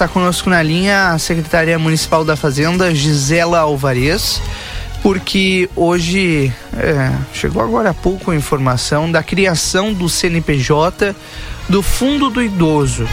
está 0.00 0.08
conosco 0.08 0.48
na 0.48 0.62
linha 0.62 1.08
a 1.08 1.18
secretária 1.18 1.78
municipal 1.78 2.24
da 2.24 2.34
Fazenda, 2.34 2.94
Gisela 2.94 3.58
Alvarez, 3.58 4.40
porque 5.02 5.68
hoje 5.76 6.50
é, 6.74 7.12
chegou 7.34 7.62
agora 7.62 7.90
há 7.90 7.94
pouco 7.94 8.30
a 8.30 8.34
informação 8.34 9.12
da 9.12 9.22
criação 9.22 9.92
do 9.92 10.08
CNPJ 10.08 11.14
do 11.68 11.82
Fundo 11.82 12.30
do 12.30 12.40
Idoso. 12.42 13.06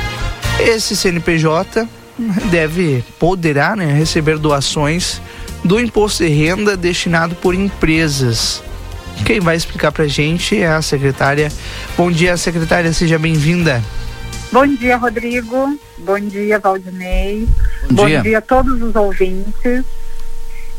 Esse 0.62 0.96
CNPJ 0.96 1.86
deve, 2.50 3.04
poderá 3.20 3.76
né, 3.76 3.92
receber 3.92 4.38
doações 4.38 5.22
do 5.66 5.82
imposto 5.82 6.24
de 6.24 6.30
renda 6.30 6.78
destinado 6.78 7.36
por 7.36 7.54
empresas. 7.54 8.64
Quem 9.26 9.42
vai 9.42 9.58
explicar 9.58 9.92
para 9.92 10.06
a 10.06 10.08
gente 10.08 10.58
é 10.58 10.68
a 10.68 10.82
secretária. 10.82 11.52
Bom 11.98 12.10
dia, 12.10 12.38
secretária, 12.38 12.94
seja 12.94 13.20
bem-vinda. 13.20 13.84
Bom 14.52 14.66
dia, 14.66 14.95
Rodrigo. 14.98 15.77
Bom 15.98 16.20
dia, 16.20 16.57
Valdinei. 16.57 17.48
Bom, 17.89 17.95
Bom 17.95 18.05
dia. 18.07 18.21
dia 18.21 18.38
a 18.38 18.41
todos 18.41 18.81
os 18.81 18.95
ouvintes. 18.95 19.84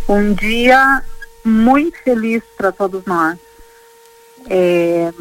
Um 0.08 0.32
dia 0.32 1.02
muito 1.44 1.98
feliz 1.98 2.42
para 2.56 2.72
todos 2.72 3.04
nós. 3.04 3.38
É, 4.48 5.12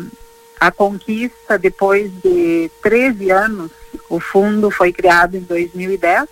a 0.59 0.71
conquista, 0.71 1.59
depois 1.59 2.09
de 2.23 2.71
13 2.81 3.31
anos, 3.31 3.71
o 4.09 4.19
fundo 4.19 4.71
foi 4.71 4.93
criado 4.93 5.35
em 5.35 5.41
2010 5.41 6.27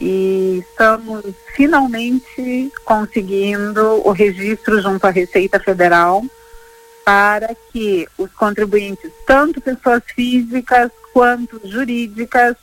e 0.00 0.62
estamos 0.68 1.24
finalmente 1.54 2.70
conseguindo 2.84 4.06
o 4.06 4.12
registro 4.12 4.80
junto 4.80 5.04
à 5.06 5.10
Receita 5.10 5.58
Federal 5.58 6.22
para 7.06 7.54
que 7.70 8.08
os 8.18 8.32
contribuintes, 8.32 9.12
tanto 9.24 9.60
pessoas 9.60 10.02
físicas 10.12 10.90
quanto 11.12 11.60
jurídicas, 11.64 12.56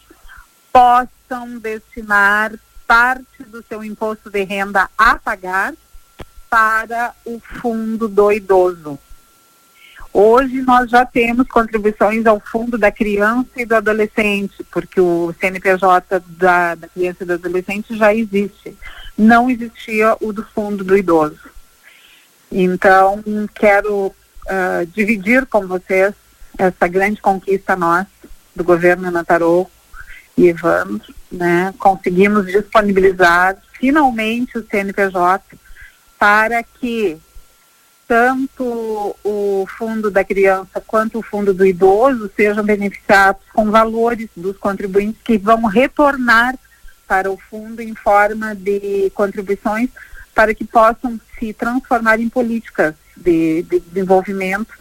possam 0.70 1.58
destinar 1.60 2.52
parte 2.86 3.42
do 3.48 3.64
seu 3.64 3.82
imposto 3.82 4.30
de 4.30 4.44
renda 4.44 4.90
a 4.98 5.18
pagar 5.18 5.74
para 6.50 7.16
o 7.24 7.40
fundo 7.40 8.10
do 8.10 8.34
idoso. 8.34 9.00
Hoje 10.12 10.62
nós 10.62 10.90
já 10.90 11.06
temos 11.06 11.48
contribuições 11.48 12.26
ao 12.26 12.42
fundo 12.42 12.78
da 12.78 12.92
criança 12.92 13.50
e 13.56 13.66
do 13.66 13.76
adolescente, 13.78 14.62
porque 14.66 15.00
o 15.00 15.34
CNPJ 15.40 16.22
da, 16.28 16.76
da 16.76 16.90
criança 16.90 17.24
e 17.24 17.28
do 17.28 17.34
adolescente 17.34 17.96
já 17.96 18.14
existe. 18.14 18.78
Não 19.18 19.50
existia 19.50 20.18
o 20.20 20.34
do 20.34 20.44
fundo 20.44 20.84
do 20.84 20.98
idoso. 20.98 21.40
Então, 22.52 23.24
quero 23.56 24.14
uh, 24.46 24.86
dividir 24.88 25.46
com 25.46 25.68
vocês 25.68 26.14
essa 26.58 26.88
grande 26.88 27.22
conquista 27.22 27.76
nossa, 27.76 28.08
do 28.56 28.64
governo 28.64 29.10
Natarou 29.10 29.70
e 30.38 30.48
Evandro, 30.48 31.14
né? 31.32 31.74
Conseguimos 31.78 32.46
disponibilizar 32.46 33.58
finalmente 33.74 34.58
o 34.58 34.66
CNPJ 34.66 35.44
para 36.18 36.64
que 36.64 37.18
tanto 38.08 39.16
o 39.24 39.66
fundo 39.78 40.12
da 40.12 40.24
criança 40.24 40.82
quanto 40.86 41.20
o 41.20 41.24
fundo 41.24 41.54
do 41.54 41.66
idoso 41.66 42.30
sejam 42.36 42.64
beneficiados 42.64 43.42
com 43.54 43.72
valores 43.72 44.30
dos 44.36 44.58
contribuintes 44.58 45.22
que 45.24 45.38
vão 45.38 45.66
retornar 45.66 46.56
para 47.08 47.32
o 47.32 47.38
fundo 47.38 47.82
em 47.82 47.96
forma 47.96 48.56
de 48.56 49.10
contribuições 49.16 49.90
para 50.34 50.54
que 50.54 50.66
possam 50.66 51.20
se 51.40 51.54
transformar 51.54 52.20
em 52.20 52.30
políticas 52.30 52.96
de, 53.16 53.64
de 53.64 53.80
desenvolvimento 53.80 54.74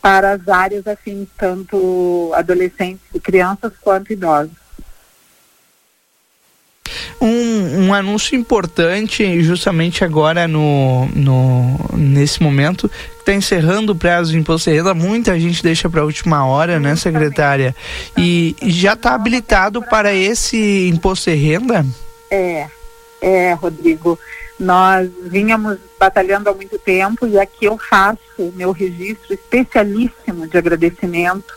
para 0.00 0.32
as 0.32 0.48
áreas 0.48 0.86
afins, 0.86 1.28
tanto 1.36 2.30
adolescentes 2.34 3.04
e 3.14 3.18
crianças 3.18 3.72
quanto 3.80 4.12
idosos. 4.12 4.56
Um, 7.20 7.86
um, 7.86 7.94
anúncio 7.94 8.38
importante 8.38 9.42
justamente 9.42 10.04
agora 10.04 10.46
no, 10.46 11.06
no 11.14 11.76
nesse 11.94 12.40
momento 12.40 12.90
está 13.18 13.34
encerrando 13.34 13.92
o 13.92 13.96
prazo 13.96 14.30
de 14.30 14.38
imposto 14.38 14.70
de 14.70 14.76
renda 14.76 14.94
muita 14.94 15.38
gente 15.38 15.62
deixa 15.62 15.90
para 15.90 16.00
a 16.00 16.04
última 16.04 16.46
hora 16.46 16.78
né 16.78 16.94
secretária? 16.96 17.74
E 18.16 18.56
já 18.62 18.92
está 18.92 19.14
habilitado 19.14 19.82
para 19.82 20.14
esse 20.14 20.88
imposto 20.88 21.30
de 21.30 21.36
renda? 21.36 21.84
É 22.30 22.68
é 23.20 23.52
Rodrigo 23.54 24.18
nós 24.58 25.08
vínhamos 25.22 25.78
batalhando 25.98 26.50
há 26.50 26.54
muito 26.54 26.78
tempo 26.78 27.26
e 27.26 27.38
aqui 27.38 27.66
eu 27.66 27.78
faço 27.78 28.18
meu 28.54 28.72
registro 28.72 29.32
especialíssimo 29.32 30.48
de 30.48 30.58
agradecimento 30.58 31.54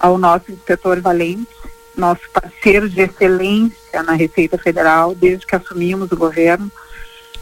ao 0.00 0.16
nosso 0.16 0.50
inspetor 0.50 1.00
Valente, 1.00 1.48
nosso 1.96 2.22
parceiro 2.32 2.88
de 2.88 3.02
excelência 3.02 4.02
na 4.02 4.12
Receita 4.12 4.56
Federal 4.56 5.14
desde 5.14 5.46
que 5.46 5.56
assumimos 5.56 6.10
o 6.10 6.16
governo. 6.16 6.70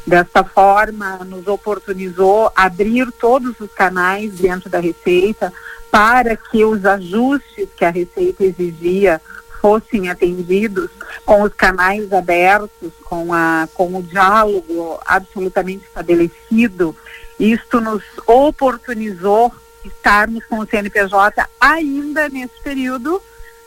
Dessa 0.04 0.44
forma, 0.44 1.18
nos 1.24 1.46
oportunizou 1.46 2.50
abrir 2.54 3.10
todos 3.12 3.58
os 3.60 3.72
canais 3.72 4.32
dentro 4.34 4.70
da 4.70 4.78
Receita 4.78 5.52
para 5.90 6.36
que 6.36 6.64
os 6.64 6.84
ajustes 6.84 7.68
que 7.76 7.84
a 7.84 7.90
Receita 7.90 8.44
exigia 8.44 9.20
fossem 9.66 10.08
atendidos 10.08 10.88
com 11.24 11.42
os 11.42 11.52
canais 11.52 12.12
abertos, 12.12 12.92
com, 13.02 13.34
a, 13.34 13.68
com 13.74 13.96
o 13.96 14.02
diálogo 14.02 15.00
absolutamente 15.04 15.84
estabelecido, 15.84 16.94
isto 17.40 17.80
nos 17.80 18.04
oportunizou 18.28 19.52
estarmos 19.84 20.44
com 20.44 20.60
o 20.60 20.66
CNPJ 20.66 21.48
ainda 21.60 22.28
nesse 22.28 22.54
período, 22.62 23.20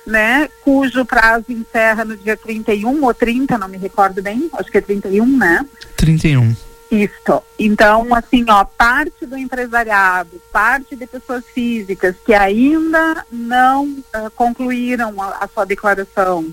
né, 0.08 0.48
cujo 0.64 1.04
prazo 1.04 1.48
encerra 1.50 2.06
no 2.06 2.16
dia 2.16 2.38
31 2.38 3.04
ou 3.04 3.14
30, 3.14 3.58
não 3.58 3.68
me 3.68 3.78
recordo 3.78 4.22
bem, 4.22 4.50
acho 4.54 4.72
que 4.72 4.78
é 4.78 4.82
31, 4.82 5.38
né? 5.38 5.66
31. 5.98 6.56
Isto. 6.92 7.44
Então, 7.58 8.08
assim, 8.16 8.44
ó, 8.50 8.64
parte 8.64 9.26
do 9.26 9.38
empresariado, 9.38 10.42
parte 10.52 10.96
de 10.96 11.06
pessoas 11.06 11.46
físicas 11.46 12.16
que 12.26 12.34
ainda 12.34 13.26
não 13.32 13.86
uh, 13.86 14.32
concluíram 14.36 15.22
a, 15.22 15.44
a, 15.44 15.48
sua 15.48 15.66
declaração 15.66 16.48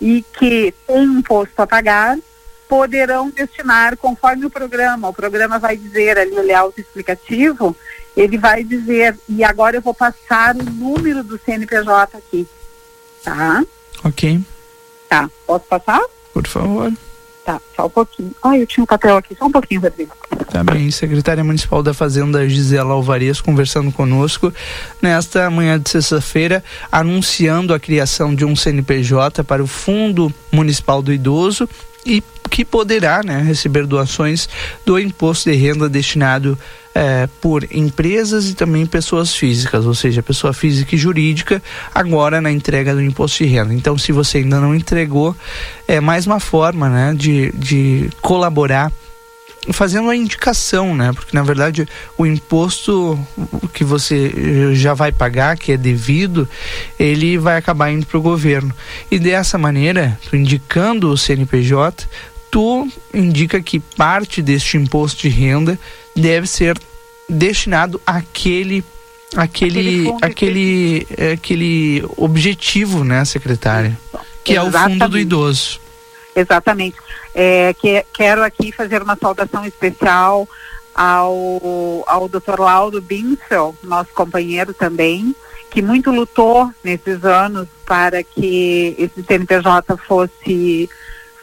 e 0.00 0.24
que 0.36 0.74
têm 0.84 1.04
imposto 1.04 1.62
a 1.62 1.66
pagar, 1.66 2.18
poderão 2.68 3.30
destinar 3.30 3.96
conforme 3.96 4.46
o 4.46 4.50
programa. 4.50 5.08
O 5.08 5.14
programa 5.14 5.60
vai 5.60 5.76
dizer 5.76 6.18
ali, 6.18 6.36
ele 6.36 6.50
é 6.50 6.56
autoexplicativo, 6.56 7.76
ele 8.16 8.36
vai 8.36 8.64
dizer, 8.64 9.16
e 9.28 9.44
agora 9.44 9.76
eu 9.76 9.82
vou 9.82 9.94
passar 9.94 10.56
o 10.56 10.62
número 10.64 11.22
do 11.22 11.38
CNPJ 11.38 12.18
aqui. 12.18 12.48
Tá? 13.22 13.64
Ok. 14.04 14.40
Tá. 15.08 15.30
Posso 15.46 15.64
passar? 15.66 16.02
Por 16.34 16.46
favor. 16.48 16.92
Tá, 17.48 17.58
só 17.74 17.86
um 17.86 17.88
pouquinho. 17.88 18.30
Ah, 18.42 18.58
eu 18.58 18.66
tinha 18.66 18.84
um 18.84 18.86
papel 18.86 19.16
aqui, 19.16 19.34
só 19.34 19.46
um 19.46 19.50
pouquinho, 19.50 19.80
Rodrigo. 19.80 20.14
Tá 20.50 20.62
bem, 20.62 20.90
secretária 20.90 21.42
municipal 21.42 21.82
da 21.82 21.94
Fazenda 21.94 22.46
Gisela 22.46 22.92
Alvarez 22.92 23.40
conversando 23.40 23.90
conosco 23.90 24.52
nesta 25.00 25.48
manhã 25.48 25.80
de 25.80 25.88
sexta-feira, 25.88 26.62
anunciando 26.92 27.72
a 27.72 27.80
criação 27.80 28.34
de 28.34 28.44
um 28.44 28.54
CNPJ 28.54 29.42
para 29.44 29.62
o 29.62 29.66
Fundo 29.66 30.30
Municipal 30.52 31.00
do 31.00 31.10
Idoso 31.10 31.66
e 32.04 32.22
que 32.50 32.66
poderá 32.66 33.22
né, 33.22 33.40
receber 33.40 33.86
doações 33.86 34.46
do 34.84 34.98
imposto 34.98 35.50
de 35.50 35.56
renda 35.56 35.88
destinado 35.88 36.58
é, 36.98 37.28
por 37.40 37.64
empresas 37.70 38.50
e 38.50 38.54
também 38.54 38.84
pessoas 38.84 39.32
físicas, 39.32 39.86
ou 39.86 39.94
seja, 39.94 40.20
pessoa 40.20 40.52
física 40.52 40.96
e 40.96 40.98
jurídica, 40.98 41.62
agora 41.94 42.40
na 42.40 42.50
entrega 42.50 42.92
do 42.92 43.00
imposto 43.00 43.44
de 43.44 43.50
renda. 43.50 43.72
Então, 43.72 43.96
se 43.96 44.10
você 44.10 44.38
ainda 44.38 44.58
não 44.58 44.74
entregou, 44.74 45.36
é 45.86 46.00
mais 46.00 46.26
uma 46.26 46.40
forma 46.40 46.88
né, 46.88 47.14
de, 47.16 47.52
de 47.52 48.10
colaborar 48.20 48.90
fazendo 49.70 50.08
a 50.08 50.16
indicação, 50.16 50.96
né? 50.96 51.12
Porque 51.12 51.36
na 51.36 51.42
verdade 51.42 51.86
o 52.16 52.24
imposto 52.24 53.18
que 53.74 53.84
você 53.84 54.74
já 54.74 54.94
vai 54.94 55.12
pagar, 55.12 55.58
que 55.58 55.72
é 55.72 55.76
devido, 55.76 56.48
ele 56.98 57.36
vai 57.36 57.58
acabar 57.58 57.90
indo 57.90 58.06
para 58.06 58.18
o 58.18 58.22
governo. 58.22 58.72
E 59.10 59.18
dessa 59.18 59.58
maneira, 59.58 60.18
tu 60.28 60.36
indicando 60.36 61.10
o 61.10 61.18
CNPJ, 61.18 62.08
tu 62.50 62.88
indica 63.12 63.60
que 63.60 63.78
parte 63.78 64.40
deste 64.40 64.78
imposto 64.78 65.22
de 65.22 65.28
renda 65.28 65.78
deve 66.16 66.46
ser 66.46 66.78
destinado 67.28 68.00
àquele 68.06 68.84
aquele 69.36 70.08
aquele 70.08 70.16
aquele, 70.22 71.06
aquele 71.32 72.04
objetivo, 72.16 73.04
né, 73.04 73.24
secretária? 73.24 73.98
Que 74.42 74.54
Exatamente. 74.54 74.76
é 74.76 74.78
o 74.78 74.90
fundo 74.90 75.08
do 75.08 75.18
idoso. 75.18 75.80
Exatamente. 76.34 76.96
É, 77.34 77.74
que, 77.74 78.04
quero 78.12 78.42
aqui 78.42 78.72
fazer 78.72 79.02
uma 79.02 79.16
saudação 79.16 79.64
especial 79.64 80.48
ao, 80.94 82.04
ao 82.06 82.28
Dr. 82.28 82.58
Laudo 82.58 83.00
Binsel, 83.00 83.76
nosso 83.82 84.12
companheiro 84.12 84.72
também, 84.72 85.34
que 85.70 85.82
muito 85.82 86.10
lutou 86.10 86.72
nesses 86.82 87.24
anos 87.24 87.68
para 87.84 88.22
que 88.22 88.96
esse 88.98 89.22
CNPJ 89.22 89.96
fosse, 89.98 90.88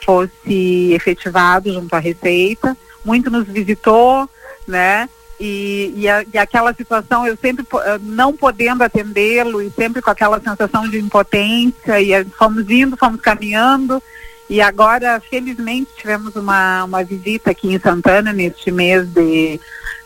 fosse 0.03 0.91
efetivado 0.93 1.71
junto 1.71 1.93
à 1.95 1.99
Receita. 1.99 2.75
Muito 3.03 3.29
nos 3.29 3.47
visitou, 3.47 4.27
né? 4.67 5.07
E, 5.39 5.93
e, 5.97 6.09
a, 6.09 6.23
e, 6.33 6.37
aquela 6.37 6.73
situação, 6.73 7.27
eu 7.27 7.35
sempre 7.35 7.65
eh, 7.85 7.99
não 8.01 8.33
podendo 8.33 8.83
atendê-lo 8.83 9.61
e 9.61 9.69
sempre 9.69 10.01
com 10.01 10.09
aquela 10.09 10.39
sensação 10.39 10.87
de 10.87 10.97
impotência, 10.97 11.99
e 12.01 12.23
fomos 12.25 12.69
indo, 12.69 12.95
fomos 12.95 13.19
caminhando, 13.19 14.01
e 14.49 14.61
agora, 14.61 15.19
felizmente, 15.19 15.91
tivemos 15.97 16.35
uma, 16.35 16.85
uma 16.85 17.03
visita 17.03 17.51
aqui 17.51 17.73
em 17.73 17.79
Santana 17.79 18.31
neste 18.31 18.71
mês 18.71 19.07
de, 19.07 19.59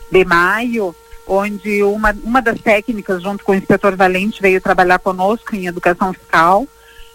de 0.09 0.25
maio, 0.25 0.95
onde 1.27 1.83
uma, 1.83 2.15
uma 2.23 2.41
das 2.41 2.59
técnicas, 2.59 3.21
junto 3.21 3.43
com 3.43 3.51
o 3.51 3.55
inspetor 3.55 3.95
Valente, 3.95 4.41
veio 4.41 4.61
trabalhar 4.61 4.97
conosco 4.97 5.55
em 5.55 5.67
educação 5.67 6.11
fiscal 6.13 6.67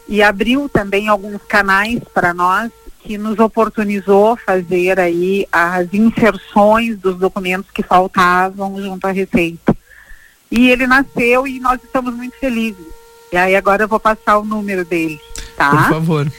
e 0.06 0.22
abriu 0.22 0.68
também 0.68 1.08
alguns 1.08 1.40
canais 1.48 1.98
para 2.12 2.32
nós 2.32 2.70
que 3.04 3.18
nos 3.18 3.38
oportunizou 3.38 4.36
fazer 4.36 4.98
aí 4.98 5.46
as 5.52 5.92
inserções 5.92 6.98
dos 6.98 7.16
documentos 7.18 7.70
que 7.70 7.82
faltavam 7.82 8.80
junto 8.82 9.06
à 9.06 9.10
Receita. 9.10 9.76
E 10.50 10.70
ele 10.70 10.86
nasceu 10.86 11.46
e 11.46 11.60
nós 11.60 11.80
estamos 11.82 12.14
muito 12.14 12.36
felizes. 12.38 12.86
E 13.30 13.36
aí 13.36 13.54
agora 13.54 13.84
eu 13.84 13.88
vou 13.88 14.00
passar 14.00 14.38
o 14.38 14.44
número 14.44 14.84
dele, 14.84 15.20
tá? 15.56 15.70
Por 15.70 15.88
favor. 15.90 16.32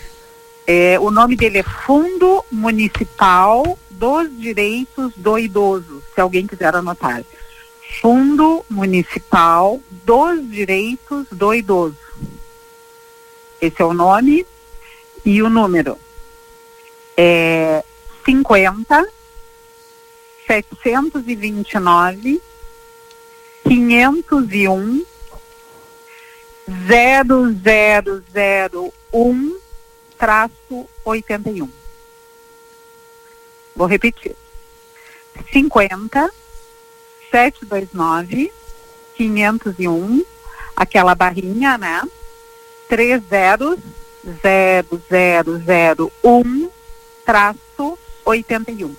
É, 0.66 1.00
o 1.00 1.12
nome 1.12 1.36
dele 1.36 1.60
é 1.60 1.64
Fundo 1.64 2.44
Municipal 2.52 3.78
dos 3.92 4.36
Direitos 4.40 5.14
do 5.16 5.38
Idoso, 5.38 6.02
se 6.14 6.20
alguém 6.20 6.48
quiser 6.48 6.76
anotar. 6.76 7.24
Fundo 8.02 8.66
Municipal 8.70 9.80
dos 10.04 10.50
Direitos 10.50 11.28
do 11.32 11.54
Idoso. 11.54 11.96
Esse 13.62 13.82
é 13.82 13.86
o 13.86 13.94
nome 13.94 14.46
e 15.24 15.42
o 15.44 15.50
número 15.50 15.98
é 17.18 17.84
50 18.26 19.06
729 20.48 22.42
501 23.64 25.06
0001 29.12 29.60
traço 30.18 30.90
81. 31.04 31.70
Vou 33.76 33.88
repetir. 33.88 34.36
50 35.52 36.32
729 37.32 38.52
501 39.16 40.26
aquela 40.76 41.14
barrinha, 41.16 41.78
né? 41.78 42.02
30 42.88 43.78
0001 46.24 46.72
traço 47.26 47.98
81. 48.24 48.96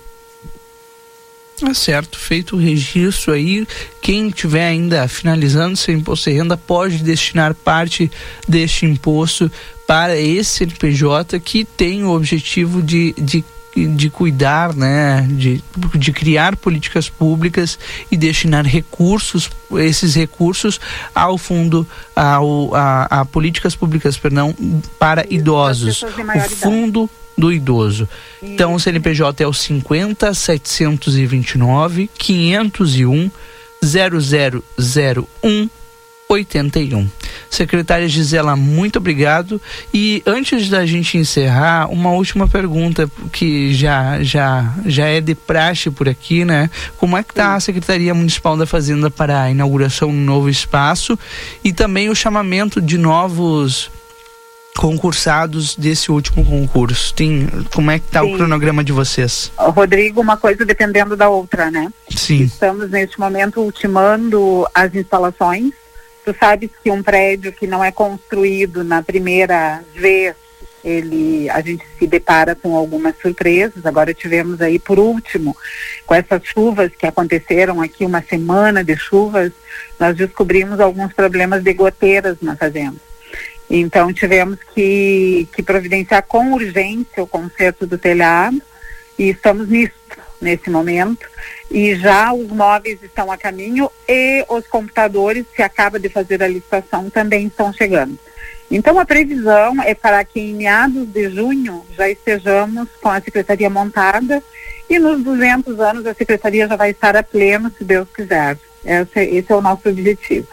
Tá 1.59 1.73
certo, 1.73 2.19
feito 2.19 2.55
o 2.55 2.59
registro 2.59 3.33
aí, 3.33 3.67
quem 3.99 4.29
tiver 4.29 4.67
ainda 4.67 5.07
finalizando 5.07 5.75
seu 5.75 5.95
imposto 5.95 6.29
de 6.29 6.35
renda 6.35 6.55
pode 6.55 6.99
destinar 6.99 7.55
parte 7.55 8.11
deste 8.47 8.85
imposto 8.85 9.51
para 9.87 10.15
esse 10.15 10.59
CNPJ 10.59 11.39
que 11.39 11.65
tem 11.65 12.03
o 12.03 12.11
objetivo 12.11 12.83
de, 12.83 13.13
de 13.17 13.43
de 13.85 14.09
cuidar, 14.09 14.73
né, 14.73 15.27
de, 15.29 15.63
de 15.93 16.11
criar 16.11 16.55
políticas 16.55 17.09
públicas 17.09 17.77
e 18.09 18.17
destinar 18.17 18.65
recursos, 18.65 19.51
esses 19.73 20.15
recursos 20.15 20.79
ao 21.13 21.37
fundo, 21.37 21.85
ao, 22.15 22.73
a, 22.73 23.03
a 23.21 23.25
políticas 23.25 23.75
públicas, 23.75 24.17
perdão, 24.17 24.55
para 24.97 25.25
idosos. 25.29 26.01
O 26.01 26.49
fundo 26.49 27.09
do 27.37 27.51
idoso. 27.51 28.09
Então 28.41 28.73
o 28.73 28.79
CNPJ 28.79 29.43
é 29.43 29.47
o 29.47 29.53
50 29.53 30.33
729 30.33 32.09
501 32.17 33.31
0001 33.83 35.69
81. 36.29 37.09
Secretária 37.49 38.07
Gisela, 38.07 38.55
muito 38.55 38.97
obrigado. 38.97 39.61
E 39.93 40.21
antes 40.25 40.69
da 40.69 40.85
gente 40.85 41.17
encerrar, 41.17 41.89
uma 41.89 42.11
última 42.11 42.47
pergunta 42.47 43.09
que 43.31 43.73
já 43.73 44.21
já 44.21 44.73
já 44.85 45.05
é 45.05 45.21
de 45.21 45.33
praxe 45.33 45.89
por 45.89 46.09
aqui, 46.09 46.43
né? 46.43 46.69
Como 46.97 47.17
é 47.17 47.23
que 47.23 47.31
está 47.31 47.55
a 47.55 47.59
Secretaria 47.59 48.13
Municipal 48.13 48.57
da 48.57 48.65
Fazenda 48.65 49.09
para 49.09 49.43
a 49.43 49.51
inauguração 49.51 50.09
de 50.09 50.15
um 50.15 50.25
novo 50.25 50.49
espaço 50.49 51.17
e 51.63 51.71
também 51.71 52.09
o 52.09 52.15
chamamento 52.15 52.81
de 52.81 52.97
novos 52.97 53.89
concursados 54.77 55.75
desse 55.75 56.11
último 56.11 56.45
concurso? 56.45 57.13
Tem, 57.13 57.47
como 57.73 57.91
é 57.91 57.99
que 57.99 58.05
está 58.05 58.23
o 58.23 58.35
cronograma 58.35 58.83
de 58.83 58.91
vocês? 58.91 59.51
Rodrigo, 59.57 60.21
uma 60.21 60.37
coisa 60.37 60.63
dependendo 60.65 61.15
da 61.15 61.29
outra, 61.29 61.69
né? 61.69 61.91
Sim. 62.09 62.43
Estamos 62.43 62.89
neste 62.89 63.19
momento 63.19 63.61
ultimando 63.61 64.67
as 64.73 64.93
instalações 64.95 65.73
Tu 66.27 66.35
sabes 66.37 66.69
que 66.83 66.91
um 66.91 67.01
prédio 67.01 67.53
que 67.53 67.65
não 67.65 67.81
é 67.81 67.89
construído 67.89 68.83
na 68.83 69.01
primeira 69.01 69.81
vez, 69.95 70.35
ele, 70.83 71.49
a 71.49 71.61
gente 71.61 71.85
se 71.97 72.05
depara 72.05 72.53
com 72.53 72.75
algumas 72.75 73.15
surpresas. 73.21 73.85
Agora 73.85 74.13
tivemos 74.13 74.59
aí, 74.59 74.77
por 74.77 74.99
último, 74.99 75.55
com 76.05 76.13
essas 76.13 76.41
chuvas 76.43 76.91
que 76.93 77.07
aconteceram 77.07 77.81
aqui, 77.81 78.03
uma 78.03 78.21
semana 78.21 78.83
de 78.83 78.97
chuvas, 78.97 79.53
nós 79.97 80.17
descobrimos 80.17 80.81
alguns 80.81 81.13
problemas 81.13 81.63
de 81.63 81.73
goteiras 81.73 82.35
na 82.41 82.57
fazenda. 82.57 83.06
Então 83.69 84.13
tivemos 84.13 84.59
que, 84.73 85.47
que 85.53 85.61
providenciar 85.61 86.23
com 86.23 86.53
urgência 86.53 87.21
o 87.21 87.27
conserto 87.27 87.85
do 87.85 87.97
telhado 87.97 88.61
e 89.19 89.29
estamos 89.29 89.67
nisso 89.67 89.93
nesse 90.39 90.69
momento 90.69 91.27
e 91.69 91.95
já 91.95 92.31
os 92.31 92.47
móveis 92.47 93.01
estão 93.03 93.31
a 93.31 93.37
caminho 93.37 93.91
e 94.07 94.45
os 94.47 94.65
computadores 94.67 95.45
que 95.53 95.61
acaba 95.61 95.99
de 95.99 96.09
fazer 96.09 96.41
a 96.41 96.47
licitação 96.47 97.09
também 97.09 97.47
estão 97.47 97.73
chegando. 97.73 98.17
Então 98.69 98.99
a 98.99 99.05
previsão 99.05 99.81
é 99.81 99.95
para 99.95 100.23
que 100.23 100.39
em 100.39 100.53
meados 100.53 101.07
de 101.07 101.29
junho 101.29 101.85
já 101.95 102.09
estejamos 102.09 102.87
com 103.01 103.09
a 103.09 103.21
secretaria 103.21 103.69
montada 103.69 104.43
e 104.89 104.99
nos 104.99 105.23
200 105.23 105.79
anos 105.79 106.05
a 106.05 106.13
secretaria 106.13 106.67
já 106.67 106.75
vai 106.75 106.91
estar 106.91 107.15
a 107.15 107.23
pleno, 107.23 107.71
se 107.77 107.83
Deus 107.83 108.07
quiser. 108.13 108.57
Esse, 108.85 109.19
esse 109.19 109.51
é 109.51 109.55
o 109.55 109.61
nosso 109.61 109.89
objetivo. 109.89 110.47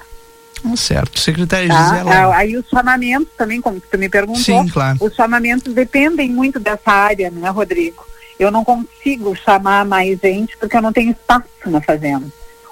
Ah, 0.64 0.76
certo. 0.76 1.20
Secretária 1.20 1.68
tá? 1.68 1.98
Gisela. 1.98 2.36
Aí 2.36 2.56
os 2.56 2.68
chamamentos 2.68 3.28
também, 3.36 3.60
como 3.60 3.80
você 3.80 3.96
me 3.96 4.08
perguntou, 4.08 4.42
Sim, 4.42 4.68
claro. 4.68 4.98
os 5.00 5.14
chamamentos 5.14 5.72
dependem 5.74 6.30
muito 6.30 6.58
dessa 6.58 6.90
área, 6.90 7.30
né, 7.30 7.48
Rodrigo? 7.50 8.04
eu 8.38 8.50
não 8.50 8.64
consigo 8.64 9.34
chamar 9.36 9.84
mais 9.84 10.18
gente 10.20 10.56
porque 10.56 10.76
eu 10.76 10.82
não 10.82 10.92
tenho 10.92 11.12
espaço 11.12 11.48
na 11.66 11.80
fazenda. 11.80 12.26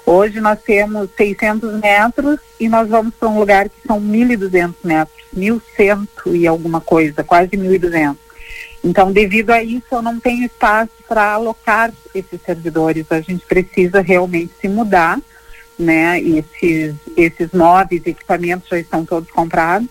Hoje 0.05 0.41
nós 0.41 0.59
temos 0.61 1.09
600 1.15 1.79
metros 1.79 2.39
e 2.59 2.67
nós 2.67 2.89
vamos 2.89 3.13
para 3.15 3.29
um 3.29 3.39
lugar 3.39 3.69
que 3.69 3.87
são 3.87 4.01
1.200 4.01 4.75
metros, 4.83 5.17
1.100 5.35 6.07
e 6.33 6.45
alguma 6.45 6.81
coisa, 6.81 7.23
quase 7.23 7.51
1.200. 7.51 8.17
Então, 8.83 9.13
devido 9.13 9.51
a 9.51 9.63
isso, 9.63 9.85
eu 9.93 10.01
não 10.01 10.19
tenho 10.19 10.45
espaço 10.45 10.91
para 11.07 11.31
alocar 11.31 11.93
esses 12.13 12.41
servidores. 12.45 13.05
A 13.09 13.21
gente 13.21 13.45
precisa 13.45 14.01
realmente 14.01 14.51
se 14.59 14.67
mudar, 14.67 15.21
né? 15.77 16.19
Esses, 16.21 16.95
esses 17.17 17.51
móveis, 17.51 18.05
equipamentos 18.05 18.69
já 18.69 18.79
estão 18.79 19.05
todos 19.05 19.29
comprados 19.31 19.89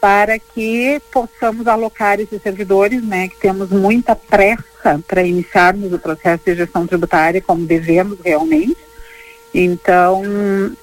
para 0.00 0.38
que 0.38 1.00
possamos 1.10 1.66
alocar 1.66 2.20
esses 2.20 2.40
servidores, 2.40 3.02
né, 3.02 3.28
que 3.28 3.36
temos 3.38 3.70
muita 3.70 4.14
pressa 4.14 5.02
para 5.06 5.22
iniciarmos 5.22 5.92
o 5.92 5.98
processo 5.98 6.44
de 6.44 6.54
gestão 6.54 6.86
tributária, 6.86 7.40
como 7.40 7.66
devemos 7.66 8.18
realmente. 8.24 8.76
Então, 9.52 10.22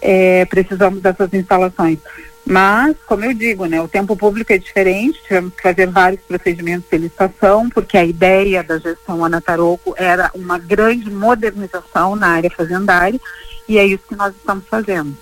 é, 0.02 0.46
precisamos 0.46 1.02
dessas 1.02 1.32
instalações. 1.34 2.00
Mas, 2.46 2.98
como 3.06 3.24
eu 3.24 3.34
digo, 3.34 3.66
né, 3.66 3.80
o 3.82 3.88
tempo 3.88 4.18
público 4.18 4.52
é 4.52 4.58
diferente, 4.58 5.24
tivemos 5.24 5.54
que 5.54 5.62
fazer 5.62 5.88
vários 5.88 6.20
procedimentos 6.22 6.90
de 6.92 6.98
licitação, 6.98 7.70
porque 7.70 7.98
a 7.98 8.04
ideia 8.04 8.62
da 8.62 8.78
gestão 8.78 9.24
Ana 9.24 9.40
Taroco 9.40 9.96
era 9.98 10.30
uma 10.36 10.58
grande 10.58 11.10
modernização 11.10 12.16
na 12.18 12.28
área 12.28 12.50
fazendária, 12.50 13.22
e 13.68 13.78
é 13.78 13.86
isso 13.86 14.04
que 14.08 14.16
nós 14.16 14.34
estamos 14.36 14.66
fazendo. 14.68 15.16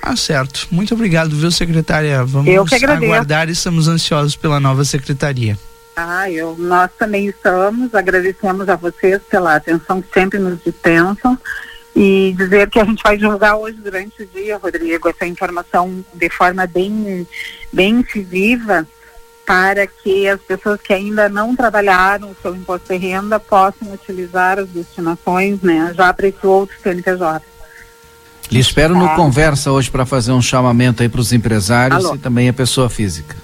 Ah, 0.00 0.16
certo. 0.16 0.66
Muito 0.70 0.94
obrigado, 0.94 1.36
viu, 1.36 1.50
secretária? 1.50 2.24
Vamos 2.24 2.48
aguardar 2.72 3.48
e 3.48 3.52
estamos 3.52 3.88
ansiosos 3.88 4.34
pela 4.34 4.58
nova 4.58 4.84
secretaria. 4.84 5.58
Ah, 5.94 6.30
eu, 6.30 6.56
nós 6.56 6.90
também 6.96 7.26
estamos, 7.26 7.94
agradecemos 7.94 8.68
a 8.68 8.76
vocês 8.76 9.20
pela 9.28 9.56
atenção 9.56 10.00
que 10.00 10.08
sempre 10.12 10.38
nos 10.38 10.62
dispensam 10.62 11.36
e 11.94 12.32
dizer 12.38 12.70
que 12.70 12.78
a 12.78 12.84
gente 12.84 13.02
vai 13.02 13.16
divulgar 13.16 13.56
hoje 13.56 13.78
durante 13.78 14.22
o 14.22 14.26
dia, 14.26 14.56
Rodrigo, 14.58 15.08
essa 15.08 15.26
informação 15.26 16.04
de 16.14 16.30
forma 16.30 16.66
bem, 16.68 17.26
bem 17.72 17.96
incisiva 17.96 18.86
para 19.48 19.86
que 19.86 20.28
as 20.28 20.38
pessoas 20.42 20.78
que 20.78 20.92
ainda 20.92 21.26
não 21.26 21.56
trabalharam 21.56 22.28
o 22.28 22.36
seu 22.42 22.54
imposto 22.54 22.92
de 22.92 22.98
renda 22.98 23.40
possam 23.40 23.90
utilizar 23.94 24.58
as 24.58 24.68
destinações, 24.68 25.62
né, 25.62 25.90
já 25.96 26.12
para 26.12 26.28
esse 26.28 26.46
outro 26.46 26.76
CNPJ. 26.82 27.42
Lhe 28.52 28.58
espero 28.58 28.94
no 28.94 29.08
Conversa 29.16 29.72
hoje 29.72 29.90
para 29.90 30.04
fazer 30.04 30.32
um 30.32 30.42
chamamento 30.42 31.02
aí 31.02 31.08
para 31.08 31.22
os 31.22 31.32
empresários 31.32 32.04
Alô. 32.04 32.14
e 32.14 32.18
também 32.18 32.50
a 32.50 32.52
pessoa 32.52 32.90
física. 32.90 33.34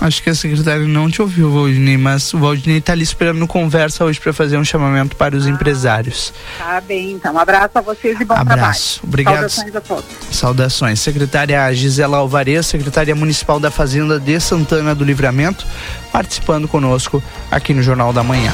Acho 0.00 0.22
que 0.22 0.30
a 0.30 0.34
secretária 0.34 0.86
não 0.86 1.10
te 1.10 1.20
ouviu, 1.20 1.50
Valdinei, 1.50 1.96
mas 1.96 2.32
o 2.32 2.38
Valdinei 2.38 2.78
está 2.78 2.92
ali 2.92 3.02
esperando 3.02 3.46
conversa 3.46 4.04
hoje 4.04 4.20
para 4.20 4.32
fazer 4.32 4.56
um 4.56 4.64
chamamento 4.64 5.16
para 5.16 5.36
os 5.36 5.46
ah, 5.46 5.50
empresários. 5.50 6.32
Tá 6.56 6.80
bem, 6.80 7.12
então. 7.12 7.34
Um 7.34 7.38
abraço 7.38 7.78
a 7.78 7.80
vocês 7.80 8.20
e 8.20 8.24
bom 8.24 8.34
abraço. 8.34 9.00
trabalho. 9.00 9.08
Obrigado. 9.08 9.34
Saudações 9.34 9.76
a 9.76 9.80
todos. 9.80 10.04
Saudações. 10.30 11.00
Secretária 11.00 11.74
Gisela 11.74 12.18
Alvarez, 12.18 12.66
secretária 12.66 13.14
municipal 13.14 13.58
da 13.58 13.70
Fazenda 13.70 14.20
de 14.20 14.38
Santana 14.38 14.94
do 14.94 15.04
Livramento, 15.04 15.66
participando 16.12 16.68
conosco 16.68 17.22
aqui 17.50 17.74
no 17.74 17.82
Jornal 17.82 18.12
da 18.12 18.22
Manhã. 18.22 18.52